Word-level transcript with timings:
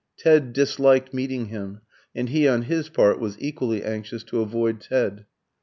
Ted 0.17 0.51
disliked 0.51 1.13
meeting 1.13 1.49
him, 1.49 1.81
and 2.15 2.29
he 2.29 2.47
on 2.47 2.63
his 2.63 2.89
part 2.89 3.19
was 3.19 3.37
equally 3.39 3.83
anxious 3.83 4.23
to 4.23 4.41
avoid 4.41 4.79
Ted. 4.81 5.27